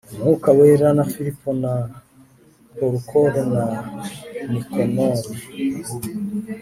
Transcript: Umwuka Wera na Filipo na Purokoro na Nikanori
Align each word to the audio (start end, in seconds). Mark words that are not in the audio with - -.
Umwuka 0.13 0.49
Wera 0.57 0.87
na 0.97 1.05
Filipo 1.11 1.47
na 1.63 1.73
Purokoro 2.75 3.39
na 3.53 3.65
Nikanori 4.49 5.31